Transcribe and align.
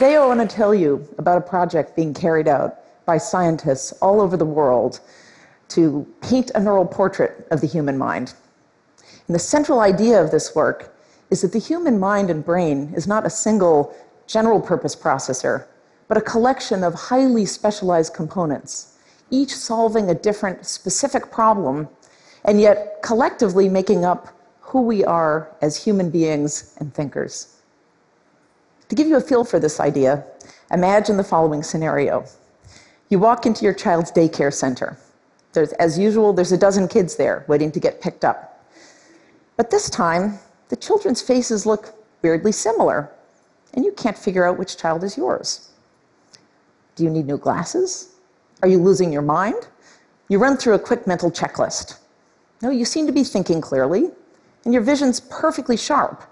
Today, 0.00 0.16
I 0.16 0.24
want 0.24 0.40
to 0.40 0.56
tell 0.56 0.74
you 0.74 1.06
about 1.18 1.36
a 1.36 1.42
project 1.42 1.94
being 1.94 2.14
carried 2.14 2.48
out 2.48 2.78
by 3.04 3.18
scientists 3.18 3.92
all 4.00 4.22
over 4.22 4.34
the 4.34 4.46
world 4.46 5.00
to 5.68 6.06
paint 6.22 6.50
a 6.54 6.60
neural 6.60 6.86
portrait 6.86 7.46
of 7.50 7.60
the 7.60 7.66
human 7.66 7.98
mind. 7.98 8.32
And 9.26 9.34
the 9.34 9.38
central 9.38 9.80
idea 9.80 10.18
of 10.18 10.30
this 10.30 10.54
work 10.54 10.96
is 11.28 11.42
that 11.42 11.52
the 11.52 11.58
human 11.58 12.00
mind 12.00 12.30
and 12.30 12.42
brain 12.42 12.94
is 12.96 13.06
not 13.06 13.26
a 13.26 13.28
single 13.28 13.94
general 14.26 14.58
purpose 14.58 14.96
processor, 14.96 15.66
but 16.08 16.16
a 16.16 16.22
collection 16.22 16.82
of 16.82 16.94
highly 16.94 17.44
specialized 17.44 18.14
components, 18.14 18.96
each 19.30 19.54
solving 19.54 20.08
a 20.08 20.14
different 20.14 20.64
specific 20.64 21.30
problem, 21.30 21.90
and 22.46 22.58
yet 22.58 23.02
collectively 23.02 23.68
making 23.68 24.06
up 24.06 24.28
who 24.60 24.80
we 24.80 25.04
are 25.04 25.54
as 25.60 25.76
human 25.76 26.08
beings 26.08 26.74
and 26.78 26.94
thinkers. 26.94 27.59
To 28.90 28.96
give 28.96 29.06
you 29.06 29.16
a 29.16 29.20
feel 29.20 29.44
for 29.44 29.60
this 29.60 29.78
idea, 29.78 30.24
imagine 30.72 31.16
the 31.16 31.22
following 31.22 31.62
scenario. 31.62 32.24
You 33.08 33.20
walk 33.20 33.46
into 33.46 33.64
your 33.64 33.72
child's 33.72 34.10
daycare 34.10 34.52
center. 34.52 34.98
There's, 35.52 35.72
as 35.74 35.96
usual, 35.96 36.32
there's 36.32 36.50
a 36.50 36.58
dozen 36.58 36.88
kids 36.88 37.14
there 37.14 37.44
waiting 37.46 37.70
to 37.70 37.78
get 37.78 38.00
picked 38.00 38.24
up. 38.24 38.68
But 39.56 39.70
this 39.70 39.88
time, 39.88 40.40
the 40.70 40.76
children's 40.76 41.22
faces 41.22 41.66
look 41.66 41.94
weirdly 42.22 42.50
similar, 42.50 43.12
and 43.74 43.84
you 43.84 43.92
can't 43.92 44.18
figure 44.18 44.44
out 44.44 44.58
which 44.58 44.76
child 44.76 45.04
is 45.04 45.16
yours. 45.16 45.70
Do 46.96 47.04
you 47.04 47.10
need 47.10 47.26
new 47.26 47.38
glasses? 47.38 48.16
Are 48.60 48.68
you 48.68 48.78
losing 48.78 49.12
your 49.12 49.22
mind? 49.22 49.68
You 50.28 50.40
run 50.40 50.56
through 50.56 50.74
a 50.74 50.80
quick 50.80 51.06
mental 51.06 51.30
checklist. 51.30 51.98
No, 52.60 52.70
you 52.70 52.84
seem 52.84 53.06
to 53.06 53.12
be 53.12 53.22
thinking 53.22 53.60
clearly, 53.60 54.10
and 54.64 54.74
your 54.74 54.82
vision's 54.82 55.20
perfectly 55.20 55.76
sharp, 55.76 56.24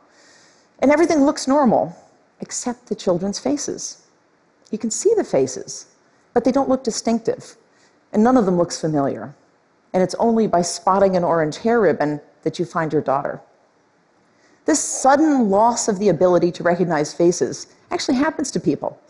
and 0.81 0.91
everything 0.91 1.25
looks 1.25 1.47
normal 1.47 1.97
except 2.41 2.87
the 2.87 2.95
children's 2.95 3.39
faces. 3.39 4.03
You 4.71 4.79
can 4.79 4.91
see 4.91 5.13
the 5.17 5.25
faces, 5.25 5.87
but 6.35 6.45
they 6.45 6.53
don't 6.53 6.69
look 6.69 6.85
distinctive, 6.85 7.57
and 8.13 8.23
none 8.23 8.37
of 8.37 8.47
them 8.47 8.57
looks 8.57 8.81
familiar. 8.81 9.35
And 9.93 10.03
it's 10.03 10.15
only 10.17 10.47
by 10.47 10.63
spotting 10.63 11.17
an 11.17 11.25
orange 11.25 11.59
hair 11.59 11.81
ribbon 11.81 12.21
that 12.43 12.59
you 12.59 12.65
find 12.65 12.93
your 12.93 13.03
daughter. 13.03 13.41
This 14.67 14.81
sudden 14.81 15.49
loss 15.49 15.89
of 15.89 15.99
the 15.99 16.11
ability 16.11 16.53
to 16.53 16.63
recognize 16.63 17.15
faces 17.15 17.69
actually 17.91 18.17
happens 18.17 18.51
to 18.51 18.61
people. 18.61 19.01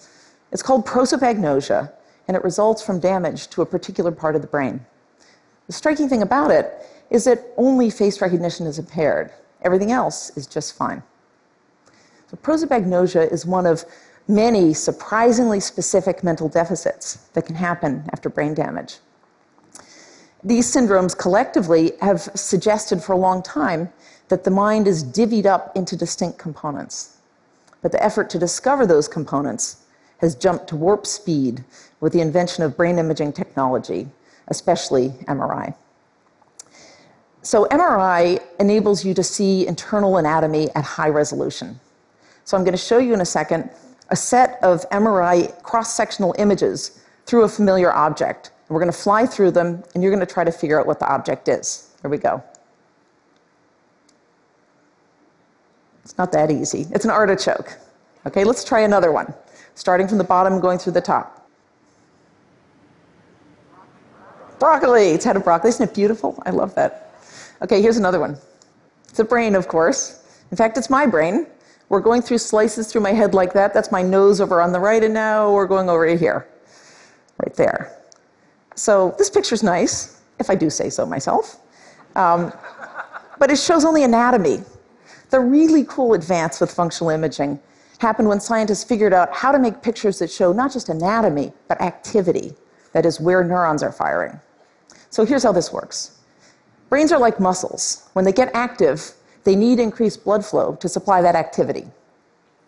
It's 0.53 0.63
called 0.63 0.87
prosopagnosia, 0.87 1.92
and 2.29 2.37
it 2.37 2.45
results 2.45 2.81
from 2.83 3.01
damage 3.01 3.48
to 3.48 3.63
a 3.63 3.67
particular 3.67 4.13
part 4.13 4.37
of 4.37 4.42
the 4.42 4.48
brain. 4.48 4.85
The 5.67 5.73
striking 5.73 6.09
thing 6.09 6.23
about 6.23 6.51
it 6.51 6.73
is 7.11 7.25
that 7.25 7.45
only 7.57 7.91
face 7.91 8.20
recognition 8.20 8.67
is 8.67 8.79
impaired. 8.79 9.33
Everything 9.63 9.91
else 9.91 10.31
is 10.37 10.47
just 10.47 10.77
fine. 10.77 11.03
So 12.31 12.37
prosopagnosia 12.37 13.33
is 13.33 13.47
one 13.47 13.67
of 13.67 13.84
many 14.29 14.75
surprisingly 14.75 15.61
specific 15.61 16.23
mental 16.23 16.48
deficits 16.48 17.17
that 17.33 17.47
can 17.47 17.55
happen 17.55 18.05
after 18.12 18.29
brain 18.29 18.53
damage. 18.53 18.98
These 20.45 20.73
syndromes 20.73 21.17
collectively 21.17 21.93
have 22.03 22.20
suggested 22.20 23.03
for 23.03 23.12
a 23.12 23.19
long 23.19 23.43
time 23.43 23.91
that 24.29 24.45
the 24.45 24.51
mind 24.51 24.87
is 24.87 25.03
divvied 25.03 25.47
up 25.47 25.75
into 25.75 25.97
distinct 25.97 26.39
components. 26.39 27.17
But 27.81 27.93
the 27.93 28.03
effort 28.03 28.29
to 28.31 28.39
discover 28.39 28.87
those 28.87 29.09
components 29.09 29.85
has 30.19 30.35
jumped 30.35 30.69
to 30.69 30.77
warp 30.77 31.07
speed 31.07 31.65
with 32.01 32.13
the 32.13 32.20
invention 32.20 32.63
of 32.63 32.77
brain 32.77 32.98
imaging 32.98 33.33
technology, 33.33 34.09
especially 34.48 35.11
MRI. 35.27 35.75
So, 37.42 37.65
MRI 37.67 38.41
enables 38.61 39.05
you 39.05 39.15
to 39.15 39.23
see 39.23 39.67
internal 39.67 40.19
anatomy 40.19 40.69
at 40.75 40.85
high 40.85 41.08
resolution. 41.08 41.81
So 42.48 42.57
I'm 42.57 42.64
going 42.64 42.73
to 42.73 42.79
show 42.79 42.97
you 42.97 43.13
in 43.13 43.20
a 43.20 43.27
second 43.27 43.69
a 44.09 44.17
set 44.17 44.59
of 44.63 44.89
MRI 44.89 45.63
cross 45.63 45.95
sectional 45.95 46.35
images 46.39 47.05
through 47.27 47.42
a 47.42 47.48
familiar 47.48 47.92
object. 47.92 48.53
We're 48.70 48.81
going 48.81 48.91
to 48.91 48.98
fly 48.98 49.27
through 49.27 49.51
them, 49.51 49.85
and 49.92 50.03
you're 50.03 50.11
going 50.11 50.27
to 50.27 50.33
try 50.33 50.45
to 50.45 50.51
figure 50.51 50.81
out 50.81 50.87
what 50.87 50.98
the 50.98 51.07
object 51.13 51.48
is. 51.48 51.95
Here 52.01 52.11
we 52.11 52.17
go. 52.17 52.42
It's 56.05 56.17
not 56.17 56.33
that 56.33 56.51
easy. 56.51 56.87
It's 56.91 57.05
an 57.05 57.11
artichoke. 57.11 57.77
Okay, 58.25 58.45
let's 58.45 58.64
try 58.64 58.81
another 58.81 59.13
one, 59.13 59.35
starting 59.75 60.08
from 60.08 60.17
the 60.17 60.25
bottom, 60.25 60.58
going 60.58 60.79
through 60.79 60.95
the 60.95 61.03
top. 61.03 61.47
Broccoli. 64.58 65.11
It's 65.11 65.27
head 65.27 65.37
of 65.37 65.45
broccoli. 65.45 65.69
Isn't 65.69 65.87
it 65.87 65.95
beautiful? 65.95 66.42
I 66.47 66.51
love 66.51 66.75
that. 66.77 67.14
Okay, 67.61 67.83
here's 67.83 67.98
another 67.98 68.20
one. 68.20 68.39
It's 69.11 69.19
a 69.19 69.25
brain, 69.25 69.55
of 69.55 69.69
course. 69.69 70.25
In 70.51 70.57
fact, 70.57 70.79
it's 70.79 70.89
my 70.89 71.05
brain. 71.05 71.47
We're 71.89 72.01
going 72.01 72.23
through 72.23 72.39
slices 72.39 72.93
through 72.93 73.01
my 73.01 73.13
head 73.13 73.35
like 73.35 73.53
that. 73.55 73.73
That's 73.73 73.91
my 73.91 74.03
nose 74.03 74.41
over 74.41 74.61
on 74.61 74.73
the 74.73 74.81
right, 74.81 75.03
and 75.03 75.15
now 75.15 75.53
we're 75.53 75.67
going 75.67 75.89
over 75.89 76.07
to 76.07 76.17
here, 76.17 76.47
right 77.43 77.55
there. 77.55 77.97
So 78.75 79.15
this 79.19 79.31
picture's 79.31 79.63
nice, 79.63 80.21
if 80.39 80.51
I 80.51 80.55
do 80.55 80.71
say 80.71 80.91
so 80.91 81.07
myself. 81.07 81.57
Um, 82.15 82.53
but 83.39 83.51
it 83.51 83.59
shows 83.59 83.85
only 83.85 84.05
anatomy. 84.05 84.63
The 85.31 85.41
really 85.41 85.85
cool 85.85 86.15
advance 86.15 86.61
with 86.61 86.73
functional 86.73 87.11
imaging 87.11 87.61
happened 87.99 88.29
when 88.29 88.41
scientists 88.41 88.85
figured 88.85 89.13
out 89.13 89.33
how 89.35 89.53
to 89.53 89.59
make 89.59 89.83
pictures 89.83 90.19
that 90.19 90.31
show 90.31 90.53
not 90.53 90.73
just 90.73 90.89
anatomy, 90.89 91.53
but 91.69 91.81
activity, 91.81 92.55
that 92.93 93.05
is, 93.05 93.20
where 93.20 93.43
neurons 93.43 93.83
are 93.83 93.93
firing. 93.93 94.39
So 95.11 95.25
here's 95.25 95.43
how 95.43 95.53
this 95.53 95.73
works 95.73 96.19
brains 96.89 97.13
are 97.13 97.19
like 97.19 97.39
muscles. 97.41 98.09
When 98.13 98.25
they 98.25 98.33
get 98.33 98.51
active, 98.55 99.13
they 99.48 99.57
need 99.57 99.81
increased 99.81 100.25
blood 100.25 100.45
flow 100.45 100.75
to 100.75 100.91
supply 100.91 101.23
that 101.23 101.35
activity. 101.35 101.86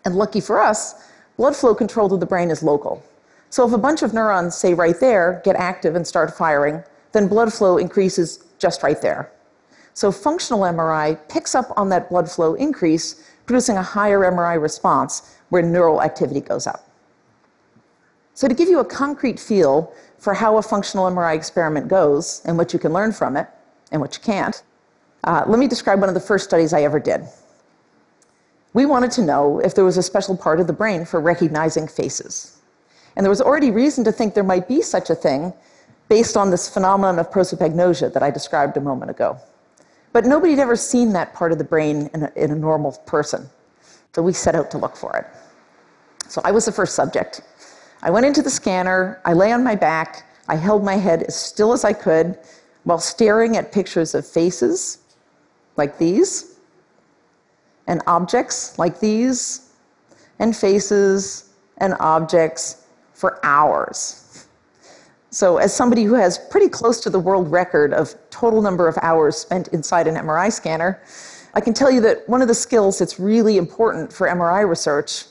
And 0.03 0.15
lucky 0.15 0.41
for 0.41 0.59
us, 0.59 0.95
blood 1.37 1.55
flow 1.55 1.75
control 1.75 2.09
to 2.09 2.17
the 2.17 2.25
brain 2.25 2.49
is 2.49 2.63
local. 2.63 3.03
So 3.51 3.67
if 3.67 3.71
a 3.71 3.77
bunch 3.77 4.01
of 4.01 4.15
neurons, 4.15 4.55
say 4.55 4.73
right 4.73 4.99
there, 4.99 5.43
get 5.45 5.55
active 5.57 5.95
and 5.95 6.07
start 6.07 6.35
firing, 6.35 6.83
then 7.11 7.27
blood 7.27 7.53
flow 7.53 7.77
increases 7.77 8.45
just 8.57 8.81
right 8.81 8.99
there. 8.99 9.31
So 9.93 10.11
functional 10.11 10.61
MRI 10.61 11.19
picks 11.29 11.53
up 11.53 11.67
on 11.77 11.89
that 11.89 12.09
blood 12.09 12.31
flow 12.31 12.55
increase, 12.55 13.29
producing 13.45 13.77
a 13.77 13.83
higher 13.83 14.21
MRI 14.21 14.59
response 14.59 15.37
where 15.49 15.61
neural 15.61 16.01
activity 16.01 16.41
goes 16.41 16.65
up. 16.65 16.89
So 18.33 18.47
to 18.47 18.55
give 18.55 18.69
you 18.69 18.79
a 18.79 18.85
concrete 18.85 19.39
feel 19.39 19.93
for 20.17 20.33
how 20.33 20.57
a 20.57 20.63
functional 20.63 21.05
MRI 21.11 21.35
experiment 21.35 21.89
goes 21.89 22.41
and 22.43 22.57
what 22.57 22.73
you 22.73 22.79
can 22.79 22.91
learn 22.91 23.11
from 23.11 23.37
it 23.37 23.45
and 23.91 24.01
what 24.01 24.15
you 24.15 24.23
can't, 24.23 24.63
uh, 25.23 25.43
let 25.47 25.59
me 25.59 25.67
describe 25.67 25.99
one 25.99 26.09
of 26.09 26.15
the 26.15 26.21
first 26.21 26.45
studies 26.45 26.73
I 26.73 26.81
ever 26.81 26.99
did. 26.99 27.21
We 28.73 28.85
wanted 28.85 29.11
to 29.11 29.21
know 29.21 29.59
if 29.59 29.75
there 29.75 29.83
was 29.83 29.97
a 29.97 30.03
special 30.03 30.35
part 30.35 30.59
of 30.59 30.67
the 30.67 30.73
brain 30.73 31.05
for 31.05 31.19
recognizing 31.19 31.87
faces. 31.87 32.57
And 33.15 33.25
there 33.25 33.29
was 33.29 33.41
already 33.41 33.71
reason 33.71 34.03
to 34.05 34.11
think 34.11 34.33
there 34.33 34.43
might 34.43 34.67
be 34.67 34.81
such 34.81 35.09
a 35.09 35.15
thing 35.15 35.53
based 36.07 36.37
on 36.37 36.49
this 36.49 36.69
phenomenon 36.69 37.19
of 37.19 37.29
prosopagnosia 37.29 38.13
that 38.13 38.23
I 38.23 38.31
described 38.31 38.77
a 38.77 38.81
moment 38.81 39.11
ago. 39.11 39.37
But 40.13 40.25
nobody 40.25 40.51
had 40.51 40.59
ever 40.59 40.75
seen 40.75 41.13
that 41.13 41.33
part 41.33 41.51
of 41.51 41.57
the 41.57 41.63
brain 41.63 42.09
in 42.13 42.23
a, 42.23 42.31
in 42.35 42.51
a 42.51 42.55
normal 42.55 42.93
person. 43.05 43.49
So 44.13 44.21
we 44.21 44.33
set 44.33 44.55
out 44.55 44.71
to 44.71 44.77
look 44.77 44.95
for 44.95 45.15
it. 45.17 45.25
So 46.29 46.41
I 46.43 46.51
was 46.51 46.65
the 46.65 46.71
first 46.71 46.95
subject. 46.95 47.41
I 48.01 48.09
went 48.09 48.25
into 48.25 48.41
the 48.41 48.49
scanner, 48.49 49.21
I 49.25 49.33
lay 49.33 49.51
on 49.51 49.63
my 49.63 49.75
back, 49.75 50.25
I 50.47 50.55
held 50.55 50.83
my 50.83 50.95
head 50.95 51.23
as 51.23 51.35
still 51.35 51.71
as 51.71 51.85
I 51.85 51.93
could 51.93 52.37
while 52.83 52.99
staring 52.99 53.57
at 53.57 53.71
pictures 53.71 54.15
of 54.15 54.25
faces 54.27 54.97
like 55.77 55.97
these, 55.97 56.55
and 57.87 58.01
objects 58.07 58.77
like 58.77 58.99
these, 58.99 59.71
and 60.39 60.55
faces 60.55 61.49
and 61.77 61.95
objects 61.99 62.85
for 63.13 63.39
hours. 63.45 64.47
So, 65.29 65.57
as 65.57 65.73
somebody 65.73 66.03
who 66.03 66.15
has 66.15 66.37
pretty 66.37 66.67
close 66.67 66.99
to 67.01 67.09
the 67.09 67.19
world 67.19 67.49
record 67.51 67.93
of 67.93 68.15
total 68.29 68.61
number 68.61 68.87
of 68.87 68.97
hours 69.01 69.37
spent 69.37 69.69
inside 69.69 70.07
an 70.07 70.15
MRI 70.15 70.51
scanner, 70.51 71.01
I 71.53 71.61
can 71.61 71.73
tell 71.73 71.89
you 71.89 72.01
that 72.01 72.27
one 72.27 72.41
of 72.41 72.47
the 72.47 72.53
skills 72.53 72.99
that's 72.99 73.19
really 73.19 73.57
important 73.57 74.11
for 74.11 74.27
MRI 74.27 74.67
research 74.67 75.25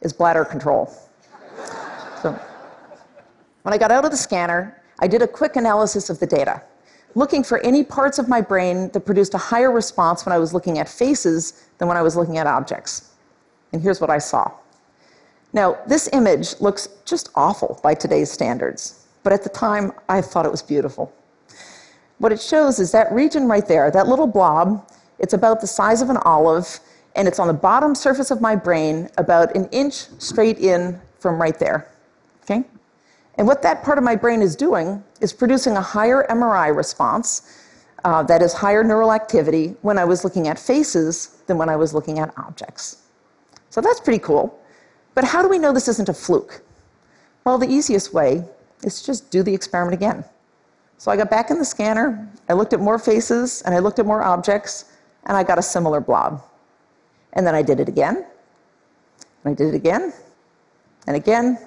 is 0.00 0.12
bladder 0.12 0.44
control. 0.44 0.86
so, 2.22 2.38
when 3.62 3.74
I 3.74 3.78
got 3.78 3.90
out 3.90 4.04
of 4.04 4.10
the 4.10 4.16
scanner, 4.16 4.82
I 5.00 5.06
did 5.06 5.20
a 5.20 5.28
quick 5.28 5.56
analysis 5.56 6.08
of 6.08 6.18
the 6.18 6.26
data 6.26 6.62
looking 7.14 7.44
for 7.44 7.58
any 7.58 7.84
parts 7.84 8.18
of 8.18 8.28
my 8.28 8.40
brain 8.40 8.90
that 8.90 9.00
produced 9.00 9.34
a 9.34 9.38
higher 9.38 9.70
response 9.70 10.24
when 10.24 10.32
I 10.32 10.38
was 10.38 10.54
looking 10.54 10.78
at 10.78 10.88
faces 10.88 11.68
than 11.78 11.88
when 11.88 11.96
I 11.96 12.02
was 12.02 12.16
looking 12.16 12.38
at 12.38 12.46
objects. 12.46 13.12
And 13.72 13.82
here's 13.82 14.00
what 14.00 14.10
I 14.10 14.18
saw. 14.18 14.50
Now, 15.52 15.78
this 15.86 16.08
image 16.12 16.60
looks 16.60 16.88
just 17.04 17.30
awful 17.34 17.78
by 17.82 17.94
today's 17.94 18.30
standards, 18.30 19.06
but 19.22 19.32
at 19.32 19.42
the 19.42 19.50
time, 19.50 19.92
I 20.08 20.22
thought 20.22 20.46
it 20.46 20.50
was 20.50 20.62
beautiful. 20.62 21.12
What 22.18 22.32
it 22.32 22.40
shows 22.40 22.78
is 22.78 22.92
that 22.92 23.12
region 23.12 23.46
right 23.46 23.66
there, 23.66 23.90
that 23.90 24.06
little 24.08 24.26
blob, 24.26 24.88
it's 25.18 25.34
about 25.34 25.60
the 25.60 25.66
size 25.66 26.00
of 26.00 26.08
an 26.08 26.16
olive, 26.18 26.80
and 27.16 27.28
it's 27.28 27.38
on 27.38 27.48
the 27.48 27.54
bottom 27.54 27.94
surface 27.94 28.30
of 28.30 28.40
my 28.40 28.56
brain, 28.56 29.10
about 29.18 29.54
an 29.54 29.68
inch 29.72 30.06
straight 30.18 30.58
in 30.58 30.98
from 31.18 31.40
right 31.40 31.58
there. 31.58 31.91
And 33.36 33.46
what 33.46 33.62
that 33.62 33.82
part 33.82 33.98
of 33.98 34.04
my 34.04 34.16
brain 34.16 34.42
is 34.42 34.54
doing 34.54 35.02
is 35.20 35.32
producing 35.32 35.76
a 35.76 35.80
higher 35.80 36.26
MRI 36.28 36.74
response, 36.74 37.58
uh, 38.04 38.22
that 38.24 38.42
is 38.42 38.52
higher 38.52 38.82
neural 38.82 39.12
activity, 39.12 39.76
when 39.82 39.96
I 39.98 40.04
was 40.04 40.24
looking 40.24 40.48
at 40.48 40.58
faces 40.58 41.42
than 41.46 41.56
when 41.56 41.68
I 41.68 41.76
was 41.76 41.94
looking 41.94 42.18
at 42.18 42.36
objects. 42.36 43.02
So 43.70 43.80
that's 43.80 44.00
pretty 44.00 44.18
cool. 44.18 44.58
But 45.14 45.24
how 45.24 45.40
do 45.42 45.48
we 45.48 45.58
know 45.58 45.72
this 45.72 45.88
isn't 45.88 46.08
a 46.08 46.14
fluke? 46.14 46.62
Well, 47.44 47.58
the 47.58 47.68
easiest 47.68 48.12
way 48.12 48.44
is 48.82 49.00
to 49.00 49.06
just 49.06 49.30
do 49.30 49.42
the 49.42 49.54
experiment 49.54 49.94
again. 49.94 50.24
So 50.98 51.10
I 51.10 51.16
got 51.16 51.30
back 51.30 51.50
in 51.50 51.58
the 51.58 51.64
scanner, 51.64 52.28
I 52.48 52.52
looked 52.52 52.72
at 52.72 52.80
more 52.80 52.98
faces, 52.98 53.62
and 53.62 53.74
I 53.74 53.78
looked 53.78 53.98
at 53.98 54.06
more 54.06 54.22
objects, 54.22 54.84
and 55.24 55.36
I 55.36 55.42
got 55.42 55.58
a 55.58 55.62
similar 55.62 56.00
blob. 56.00 56.42
And 57.32 57.46
then 57.46 57.54
I 57.54 57.62
did 57.62 57.80
it 57.80 57.88
again, 57.88 58.16
and 59.44 59.52
I 59.52 59.54
did 59.54 59.68
it 59.68 59.74
again, 59.74 60.12
and 61.06 61.16
again, 61.16 61.58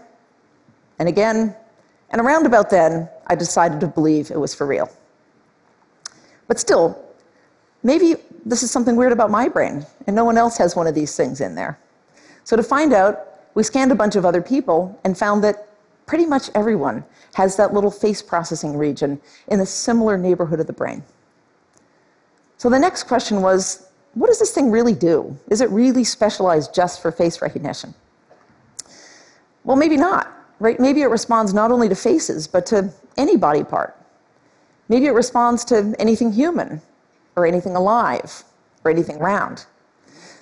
and 0.99 1.09
again, 1.09 1.55
and 2.09 2.21
around 2.21 2.45
about 2.45 2.69
then, 2.69 3.09
I 3.27 3.35
decided 3.35 3.79
to 3.81 3.87
believe 3.87 4.31
it 4.31 4.39
was 4.39 4.53
for 4.53 4.67
real. 4.67 4.89
But 6.47 6.59
still, 6.59 7.03
maybe 7.83 8.15
this 8.45 8.63
is 8.63 8.71
something 8.71 8.95
weird 8.95 9.11
about 9.11 9.31
my 9.31 9.49
brain, 9.49 9.85
and 10.07 10.15
no 10.15 10.23
one 10.23 10.37
else 10.37 10.57
has 10.57 10.75
one 10.75 10.87
of 10.87 10.95
these 10.95 11.15
things 11.15 11.41
in 11.41 11.55
there. 11.55 11.79
So 12.43 12.55
to 12.55 12.63
find 12.63 12.93
out, 12.93 13.27
we 13.55 13.63
scanned 13.63 13.91
a 13.91 13.95
bunch 13.95 14.15
of 14.15 14.25
other 14.25 14.41
people 14.41 14.99
and 15.03 15.17
found 15.17 15.43
that 15.43 15.69
pretty 16.05 16.25
much 16.25 16.49
everyone 16.53 17.03
has 17.33 17.55
that 17.57 17.73
little 17.73 17.91
face 17.91 18.21
processing 18.21 18.77
region 18.77 19.19
in 19.47 19.59
a 19.59 19.65
similar 19.65 20.17
neighborhood 20.17 20.59
of 20.59 20.67
the 20.67 20.73
brain. 20.73 21.03
So 22.57 22.69
the 22.69 22.79
next 22.79 23.03
question 23.03 23.41
was 23.41 23.87
what 24.13 24.27
does 24.27 24.39
this 24.39 24.51
thing 24.51 24.71
really 24.71 24.93
do? 24.93 25.37
Is 25.49 25.61
it 25.61 25.69
really 25.69 26.03
specialized 26.03 26.73
just 26.73 27.01
for 27.01 27.11
face 27.11 27.41
recognition? 27.41 27.93
Well, 29.65 29.75
maybe 29.75 29.97
not, 29.97 30.31
right? 30.59 30.79
Maybe 30.79 31.01
it 31.01 31.07
responds 31.07 31.53
not 31.53 31.71
only 31.71 31.89
to 31.89 31.95
faces, 31.95 32.47
but 32.47 32.65
to 32.67 32.91
any 33.17 33.37
body 33.37 33.63
part. 33.63 33.97
Maybe 34.87 35.07
it 35.07 35.11
responds 35.11 35.65
to 35.65 35.95
anything 35.99 36.31
human, 36.31 36.81
or 37.35 37.45
anything 37.45 37.75
alive, 37.75 38.43
or 38.83 38.91
anything 38.91 39.19
round. 39.19 39.65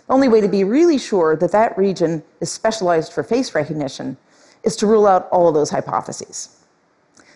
The 0.07 0.13
only 0.13 0.27
way 0.27 0.42
to 0.42 0.50
be 0.50 0.63
really 0.63 0.98
sure 0.98 1.36
that 1.38 1.51
that 1.54 1.77
region 1.77 2.24
is 2.42 2.51
specialized 2.51 3.13
for 3.13 3.24
face 3.24 3.56
recognition 3.56 4.18
is 4.63 4.75
to 4.77 4.88
rule 4.88 5.07
out 5.07 5.30
all 5.31 5.48
of 5.48 5.54
those 5.54 5.69
hypotheses. 5.69 6.57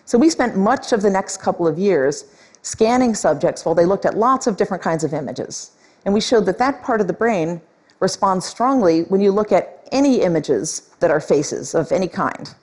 So 0.04 0.18
we 0.18 0.30
spent 0.30 0.56
much 0.56 0.92
of 0.92 1.02
the 1.02 1.10
next 1.10 1.38
couple 1.38 1.66
of 1.66 1.78
years 1.78 2.26
scanning 2.62 3.14
subjects 3.14 3.64
while 3.64 3.74
they 3.74 3.84
looked 3.84 4.04
at 4.04 4.16
lots 4.16 4.46
of 4.46 4.56
different 4.56 4.82
kinds 4.82 5.04
of 5.04 5.14
images. 5.14 5.72
And 6.04 6.14
we 6.14 6.20
showed 6.20 6.46
that 6.46 6.58
that 6.58 6.82
part 6.82 7.00
of 7.00 7.06
the 7.06 7.12
brain 7.12 7.60
responds 8.00 8.46
strongly 8.46 9.02
when 9.04 9.20
you 9.20 9.32
look 9.32 9.52
at 9.52 9.86
any 9.92 10.20
images 10.20 10.90
that 11.00 11.10
are 11.10 11.20
faces 11.20 11.74
of 11.74 11.90
any 11.92 12.08
kind. 12.08 12.54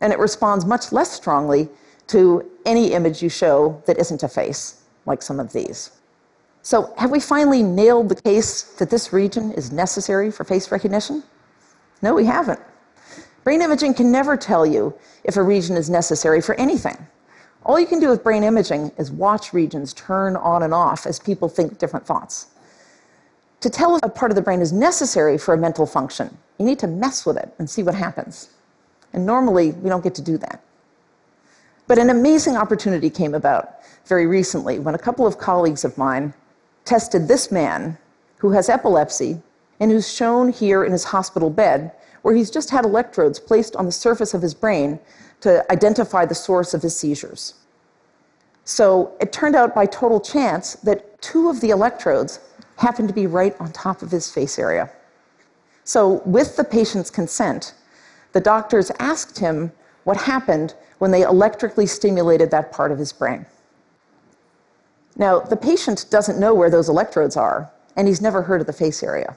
And 0.00 0.12
it 0.12 0.18
responds 0.18 0.64
much 0.64 0.92
less 0.92 1.12
strongly 1.12 1.68
to 2.08 2.50
any 2.64 2.92
image 2.92 3.22
you 3.22 3.28
show 3.28 3.82
that 3.86 3.98
isn't 3.98 4.22
a 4.22 4.28
face, 4.28 4.82
like 5.06 5.22
some 5.22 5.40
of 5.40 5.52
these. 5.52 5.90
So, 6.62 6.92
have 6.98 7.10
we 7.10 7.20
finally 7.20 7.62
nailed 7.62 8.08
the 8.08 8.20
case 8.20 8.62
that 8.78 8.90
this 8.90 9.12
region 9.12 9.52
is 9.52 9.72
necessary 9.72 10.30
for 10.30 10.44
face 10.44 10.70
recognition? 10.70 11.22
No, 12.02 12.14
we 12.14 12.24
haven't. 12.24 12.60
Brain 13.44 13.62
imaging 13.62 13.94
can 13.94 14.12
never 14.12 14.36
tell 14.36 14.66
you 14.66 14.94
if 15.24 15.36
a 15.36 15.42
region 15.42 15.76
is 15.76 15.88
necessary 15.88 16.42
for 16.42 16.54
anything. 16.56 16.96
All 17.64 17.80
you 17.80 17.86
can 17.86 18.00
do 18.00 18.08
with 18.08 18.22
brain 18.22 18.44
imaging 18.44 18.92
is 18.98 19.10
watch 19.10 19.52
regions 19.52 19.92
turn 19.94 20.36
on 20.36 20.62
and 20.62 20.74
off 20.74 21.06
as 21.06 21.18
people 21.18 21.48
think 21.48 21.78
different 21.78 22.06
thoughts. 22.06 22.48
To 23.60 23.70
tell 23.70 23.96
if 23.96 24.02
a 24.02 24.08
part 24.08 24.30
of 24.30 24.36
the 24.36 24.42
brain 24.42 24.60
is 24.60 24.72
necessary 24.72 25.36
for 25.36 25.54
a 25.54 25.58
mental 25.58 25.86
function, 25.86 26.36
you 26.58 26.64
need 26.64 26.78
to 26.80 26.86
mess 26.86 27.26
with 27.26 27.36
it 27.36 27.52
and 27.58 27.68
see 27.68 27.82
what 27.82 27.94
happens. 27.94 28.50
And 29.12 29.24
normally, 29.24 29.72
we 29.72 29.88
don't 29.88 30.04
get 30.04 30.14
to 30.16 30.22
do 30.22 30.38
that. 30.38 30.62
But 31.86 31.98
an 31.98 32.10
amazing 32.10 32.56
opportunity 32.56 33.08
came 33.08 33.34
about 33.34 33.76
very 34.04 34.26
recently 34.26 34.78
when 34.78 34.94
a 34.94 34.98
couple 34.98 35.26
of 35.26 35.38
colleagues 35.38 35.84
of 35.84 35.96
mine 35.96 36.34
tested 36.84 37.28
this 37.28 37.50
man 37.50 37.96
who 38.38 38.50
has 38.50 38.68
epilepsy 38.68 39.40
and 39.80 39.90
who's 39.90 40.12
shown 40.12 40.50
here 40.50 40.84
in 40.84 40.92
his 40.92 41.04
hospital 41.04 41.50
bed, 41.50 41.92
where 42.22 42.34
he's 42.34 42.50
just 42.50 42.70
had 42.70 42.84
electrodes 42.84 43.38
placed 43.40 43.76
on 43.76 43.86
the 43.86 43.92
surface 43.92 44.34
of 44.34 44.42
his 44.42 44.54
brain 44.54 44.98
to 45.40 45.64
identify 45.72 46.26
the 46.26 46.34
source 46.34 46.74
of 46.74 46.82
his 46.82 46.96
seizures. 46.96 47.54
So 48.64 49.12
it 49.20 49.32
turned 49.32 49.56
out 49.56 49.74
by 49.74 49.86
total 49.86 50.20
chance 50.20 50.74
that 50.84 51.22
two 51.22 51.48
of 51.48 51.60
the 51.60 51.70
electrodes 51.70 52.40
happened 52.76 53.08
to 53.08 53.14
be 53.14 53.26
right 53.26 53.58
on 53.60 53.72
top 53.72 54.02
of 54.02 54.10
his 54.10 54.30
face 54.30 54.58
area. 54.58 54.90
So, 55.84 56.20
with 56.26 56.56
the 56.56 56.64
patient's 56.64 57.10
consent, 57.10 57.72
the 58.32 58.40
doctors 58.40 58.90
asked 58.98 59.38
him 59.38 59.72
what 60.04 60.16
happened 60.16 60.74
when 60.98 61.10
they 61.10 61.22
electrically 61.22 61.86
stimulated 61.86 62.50
that 62.50 62.72
part 62.72 62.92
of 62.92 62.98
his 62.98 63.12
brain. 63.12 63.46
Now, 65.16 65.40
the 65.40 65.56
patient 65.56 66.06
doesn't 66.10 66.38
know 66.38 66.54
where 66.54 66.70
those 66.70 66.88
electrodes 66.88 67.36
are, 67.36 67.70
and 67.96 68.06
he's 68.06 68.20
never 68.20 68.42
heard 68.42 68.60
of 68.60 68.66
the 68.66 68.72
face 68.72 69.02
area. 69.02 69.36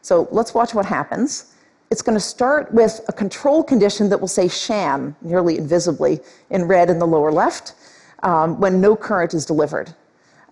So 0.00 0.28
let's 0.30 0.54
watch 0.54 0.74
what 0.74 0.86
happens. 0.86 1.54
It's 1.90 2.02
going 2.02 2.16
to 2.16 2.24
start 2.24 2.72
with 2.72 3.00
a 3.08 3.12
control 3.12 3.62
condition 3.62 4.08
that 4.08 4.20
will 4.20 4.28
say 4.28 4.48
sham, 4.48 5.14
nearly 5.20 5.58
invisibly, 5.58 6.20
in 6.50 6.64
red 6.64 6.88
in 6.88 6.98
the 6.98 7.06
lower 7.06 7.32
left, 7.32 7.74
um, 8.22 8.58
when 8.60 8.80
no 8.80 8.96
current 8.96 9.34
is 9.34 9.44
delivered. 9.44 9.94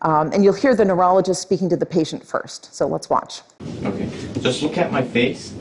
Um, 0.03 0.33
and 0.33 0.43
you'll 0.43 0.55
hear 0.55 0.75
the 0.75 0.85
neurologist 0.85 1.43
speaking 1.43 1.69
to 1.69 1.77
the 1.77 1.87
patient 1.87 2.27
first. 2.27 2.75
So 2.75 2.87
let's 2.87 3.09
watch. 3.11 3.43
Okay, 3.85 4.11
just 4.41 4.63
look 4.63 4.79
at 4.79 4.91
my 4.91 5.03
face 5.03 5.55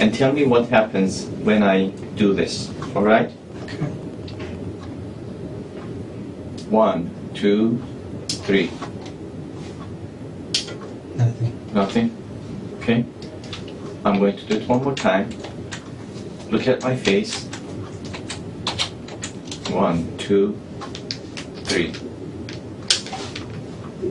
and 0.00 0.14
tell 0.14 0.32
me 0.32 0.46
what 0.46 0.68
happens 0.70 1.26
when 1.44 1.62
I 1.62 1.90
do 2.16 2.32
this, 2.32 2.72
all 2.96 3.02
right? 3.02 3.30
One, 6.70 7.10
two, 7.34 7.82
three. 8.26 8.70
Nothing. 11.14 11.70
Nothing? 11.74 12.16
Okay. 12.78 13.04
I'm 14.04 14.18
going 14.18 14.38
to 14.38 14.44
do 14.46 14.54
it 14.56 14.66
one 14.66 14.82
more 14.82 14.94
time. 14.94 15.28
Look 16.48 16.66
at 16.66 16.82
my 16.82 16.96
face. 16.96 17.44
One, 19.68 20.16
two, 20.16 20.58
three. 21.64 21.92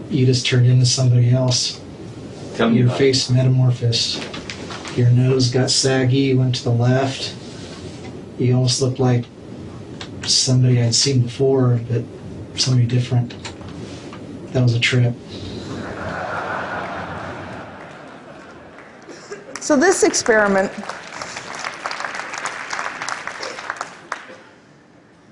You 0.10 0.28
just 0.28 0.46
turned 0.46 0.68
into 0.68 0.86
somebody 0.86 1.32
else. 1.32 1.82
Tell 2.56 2.70
me 2.70 2.78
Your 2.78 2.86
about 2.88 3.00
face 3.00 3.30
metamorphosed. 3.32 4.39
Your 5.00 5.12
nose 5.12 5.50
got 5.50 5.72
saggy, 5.72 6.34
went 6.34 6.56
to 6.56 6.64
the 6.66 6.72
left. 6.72 7.34
You 8.38 8.54
almost 8.54 8.82
looked 8.82 9.00
like 9.00 9.24
somebody 10.24 10.82
I'd 10.82 10.94
seen 10.94 11.22
before, 11.22 11.80
but 11.90 12.04
somebody 12.60 12.86
different. 12.86 13.34
That 14.52 14.62
was 14.62 14.74
a 14.74 14.80
trip. 14.82 15.14
So, 19.62 19.78
this 19.78 20.04
experiment. 20.04 20.70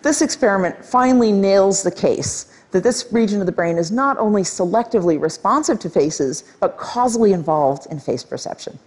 This 0.01 0.21
experiment 0.21 0.85
finally 0.85 1.33
nails 1.33 1.83
the 1.83 1.91
case 1.91 2.53
that 2.71 2.83
this 2.83 3.07
region 3.11 3.41
of 3.41 3.45
the 3.45 3.51
brain 3.51 3.77
is 3.77 3.91
not 3.91 4.17
only 4.17 4.43
selectively 4.43 5.19
responsive 5.19 5.77
to 5.79 5.89
faces, 5.89 6.45
but 6.61 6.77
causally 6.77 7.33
involved 7.33 7.87
in 7.91 7.99
face 7.99 8.23
perception. 8.23 8.79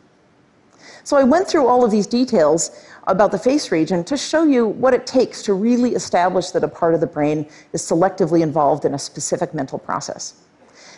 So 1.05 1.17
I 1.17 1.23
went 1.23 1.49
through 1.49 1.67
all 1.67 1.85
of 1.85 1.91
these 1.91 2.07
details 2.07 2.87
about 3.07 3.33
the 3.33 3.39
face 3.39 3.73
region 3.73 4.05
to 4.05 4.17
show 4.17 4.45
you 4.45 4.67
what 4.67 4.95
it 4.95 5.07
takes 5.07 5.43
to 5.43 5.55
really 5.55 5.95
establish 5.95 6.51
that 6.51 6.63
a 6.63 6.69
part 6.69 6.95
of 6.95 7.01
the 7.01 7.07
brain 7.07 7.49
is 7.73 7.83
selectively 7.83 8.43
involved 8.43 8.85
in 8.85 8.95
a 8.95 8.99
specific 8.99 9.55
mental 9.55 9.79
process. 9.79 10.35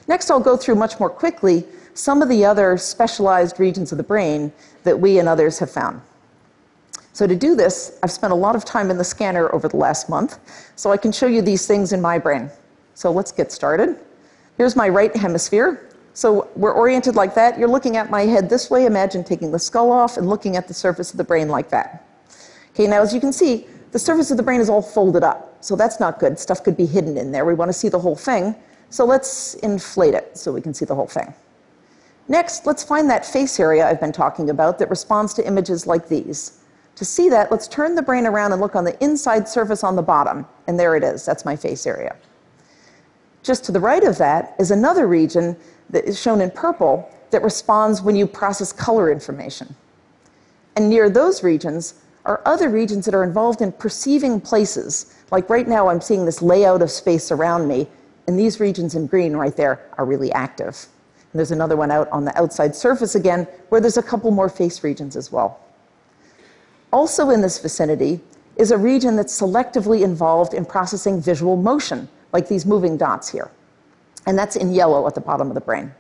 Next, 0.09 0.31
I'll 0.31 0.41
go 0.41 0.57
through 0.57 0.75
much 0.75 0.99
more 0.99 1.11
quickly 1.11 1.65
some 1.95 2.23
of 2.23 2.29
the 2.29 2.45
other 2.45 2.77
specialized 2.77 3.61
regions 3.61 3.93
of 3.93 3.99
the 3.99 4.05
brain 4.05 4.53
that 4.83 4.99
we 4.99 5.19
and 5.19 5.29
others 5.29 5.59
have 5.59 5.71
found. 5.71 6.01
So, 7.13 7.27
to 7.27 7.37
do 7.37 7.55
this, 7.55 7.99
I've 8.03 8.11
spent 8.11 8.33
a 8.33 8.37
lot 8.37 8.57
of 8.57 8.65
time 8.65 8.91
in 8.91 8.97
the 8.97 9.05
scanner 9.05 9.55
over 9.55 9.69
the 9.69 9.77
last 9.77 10.09
month, 10.09 10.39
so 10.77 10.91
I 10.91 10.97
can 10.97 11.13
show 11.13 11.27
you 11.27 11.43
these 11.43 11.67
things 11.67 11.93
in 11.93 12.01
my 12.01 12.19
brain. 12.19 12.51
So, 12.95 13.13
let's 13.13 13.31
get 13.31 13.53
started. 13.53 13.99
Here's 14.57 14.77
my 14.77 14.89
right 14.89 15.15
hemisphere. 15.15 15.92
So, 16.15 16.51
we're 16.57 16.73
oriented 16.73 17.15
like 17.15 17.35
that. 17.35 17.59
You're 17.59 17.69
looking 17.69 17.97
at 17.97 18.11
my 18.11 18.23
head 18.23 18.51
this 18.51 18.71
way. 18.71 18.85
Imagine 18.85 19.25
taking 19.25 19.51
the 19.51 19.59
skull 19.59 19.91
off 19.91 20.19
and 20.19 20.29
looking 20.29 20.57
at 20.57 20.69
the 20.69 20.75
surface 20.75 21.11
of 21.11 21.17
the 21.17 21.25
brain 21.25 21.49
like 21.49 21.71
that. 21.71 22.07
Okay, 22.75 22.87
now 22.87 23.01
as 23.01 23.15
you 23.15 23.21
can 23.21 23.33
see, 23.33 23.67
the 23.93 23.99
surface 23.99 24.31
of 24.31 24.37
the 24.37 24.43
brain 24.43 24.61
is 24.61 24.69
all 24.69 24.83
folded 24.83 25.23
up. 25.23 25.57
So, 25.65 25.75
that's 25.75 26.01
not 26.01 26.19
good. 26.19 26.39
Stuff 26.39 26.63
could 26.65 26.77
be 26.77 26.87
hidden 26.87 27.17
in 27.17 27.33
there. 27.33 27.45
We 27.47 27.55
want 27.55 27.71
to 27.71 27.73
see 27.73 27.89
the 27.89 27.99
whole 27.99 28.17
thing. 28.17 28.55
So, 28.91 29.07
let's 29.07 29.55
inflate 29.55 30.13
it 30.13 30.37
so 30.37 30.53
we 30.53 30.61
can 30.61 30.75
see 30.75 30.85
the 30.85 30.95
whole 30.95 31.07
thing. 31.07 31.33
Next, 32.29 32.67
let's 32.67 32.85
find 32.85 33.09
that 33.11 33.25
face 33.25 33.59
area 33.59 33.87
I've 33.87 34.01
been 34.01 34.13
talking 34.13 34.51
about 34.51 34.79
that 34.79 34.91
responds 34.91 35.33
to 35.35 35.47
images 35.47 35.87
like 35.87 36.09
these. 36.09 36.59
To 36.97 37.05
see 37.07 37.31
that, 37.31 37.51
let's 37.51 37.67
turn 37.67 37.95
the 37.95 38.03
brain 38.03 38.27
around 38.27 38.53
and 38.53 38.61
look 38.61 38.77
on 38.77 38.85
the 38.85 39.03
inside 39.03 39.49
surface 39.49 39.83
on 39.83 39.97
the 39.97 40.03
bottom. 40.03 40.47
And 40.67 40.79
there 40.79 40.95
it 40.95 41.03
is. 41.03 41.25
That's 41.25 41.45
my 41.45 41.57
face 41.57 41.87
area. 41.87 42.15
Just 43.43 43.65
to 43.65 43.73
the 43.73 43.81
right 43.81 44.05
of 44.05 44.19
that 44.19 44.55
is 44.59 44.71
another 44.71 45.09
region 45.09 45.57
that 45.93 46.05
is 46.05 46.21
shown 46.21 46.41
in 46.41 46.51
purple 46.51 47.09
that 47.31 47.43
responds 47.43 48.03
when 48.03 48.17
you 48.17 48.27
process 48.27 48.73
color 48.73 49.11
information. 49.11 49.75
And 50.77 50.89
near 50.89 51.09
those 51.09 51.43
regions 51.43 51.95
are 52.25 52.43
other 52.45 52.69
regions 52.69 53.05
that 53.05 53.15
are 53.15 53.25
involved 53.25 53.63
in 53.63 53.73
perceiving 53.73 54.41
places. 54.41 55.15
Like 55.31 55.49
right 55.51 55.67
now, 55.67 55.89
I'm 55.89 56.01
seeing 56.01 56.25
this 56.25 56.43
layout 56.43 56.83
of 56.83 56.91
space 56.91 57.31
around 57.33 57.67
me, 57.67 57.89
and 58.27 58.39
these 58.39 58.61
regions 58.61 58.95
in 58.95 59.07
green 59.07 59.35
right 59.35 59.57
there 59.57 59.81
are 59.99 60.05
really 60.05 60.33
active. 60.33 60.87
And 61.33 61.39
there's 61.39 61.51
another 61.51 61.77
one 61.77 61.91
out 61.91 62.09
on 62.11 62.25
the 62.25 62.39
outside 62.39 62.77
surface 62.77 63.15
again, 63.15 63.47
where 63.71 63.81
there's 63.81 63.97
a 63.97 64.03
couple 64.03 64.31
more 64.31 64.49
face 64.49 64.85
regions 64.85 65.17
as 65.17 65.33
well. 65.33 65.61
Also 66.93 67.31
in 67.31 67.41
this 67.41 67.59
vicinity 67.59 68.21
is 68.57 68.71
a 68.71 68.79
region 68.79 69.17
that's 69.17 69.39
selectively 69.39 70.03
involved 70.03 70.55
in 70.55 70.65
processing 70.65 71.21
visual 71.21 71.57
motion, 71.57 72.09
like 72.33 72.49
these 72.49 72.67
moving 72.67 72.97
dots 72.97 73.29
here. 73.31 73.51
And 74.27 74.39
that's 74.39 74.57
in 74.57 74.73
yellow 74.73 75.07
at 75.07 75.15
the 75.15 75.21
bottom 75.21 75.49
of 75.49 75.55
the 75.55 75.61
brain. 75.61 75.93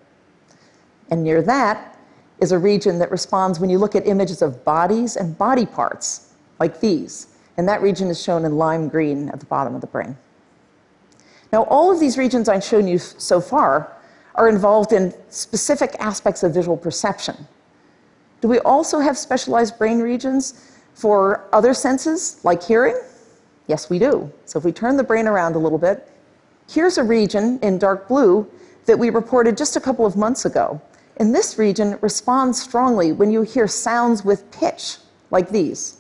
And 1.11 1.23
near 1.23 1.43
that 1.43 1.99
is 2.41 2.53
a 2.53 2.59
region 2.59 2.99
that 2.99 3.11
responds 3.11 3.61
when 3.61 3.71
you 3.71 3.79
look 3.79 3.95
at 3.95 4.07
images 4.07 4.43
of 4.43 4.65
bodies 4.65 5.17
and 5.17 5.37
body 5.37 5.67
parts, 5.67 6.33
like 6.59 6.81
these. 6.81 7.29
And 7.57 7.69
that 7.69 7.83
region 7.83 8.09
is 8.09 8.23
shown 8.23 8.45
in 8.45 8.57
lime 8.57 8.89
green 8.89 9.29
at 9.29 9.41
the 9.41 9.47
bottom 9.47 9.75
of 9.75 9.81
the 9.81 9.87
brain. 9.87 10.17
Now, 11.53 11.65
all 11.65 11.91
of 11.91 12.01
these 12.01 12.17
regions 12.17 12.49
I've 12.49 12.65
shown 12.65 12.89
you 12.89 12.99
so 12.99 13.41
far 13.41 13.93
are 14.35 14.49
involved 14.49 14.93
in 14.93 15.13
specific 15.29 15.95
aspects 15.99 16.43
of 16.43 16.55
visual 16.55 16.77
perception. 16.77 17.37
Do 18.41 18.49
we 18.49 18.59
also 18.61 18.99
have 18.99 19.19
specialized 19.19 19.79
brain 19.79 20.01
regions 20.01 20.73
for 20.95 21.49
other 21.53 21.75
senses, 21.75 22.41
like 22.43 22.63
hearing? 22.63 22.99
Yes, 23.67 23.91
we 23.91 23.99
do. 23.99 24.33
So 24.47 24.59
if 24.59 24.65
we 24.65 24.73
turn 24.73 24.97
the 24.97 25.05
brain 25.05 25.29
around 25.29 25.55
a 25.55 25.59
little 25.59 25.79
bit, 25.79 26.09
here's 26.69 26.99
a 26.99 27.03
region 27.03 27.59
in 27.61 27.79
dark 27.79 28.09
blue 28.09 28.49
that 28.87 28.99
we 28.99 29.11
reported 29.11 29.57
just 29.57 29.77
a 29.77 29.81
couple 29.81 30.07
of 30.07 30.17
months 30.17 30.45
ago. 30.45 30.81
And 31.19 31.35
this 31.35 31.59
region 31.59 31.99
responds 32.01 32.61
strongly 32.61 33.13
when 33.13 33.31
you 33.31 33.43
hear 33.43 33.69
sounds 33.69 34.25
with 34.25 34.51
pitch, 34.51 34.99
like 35.31 35.51
these. 35.51 35.99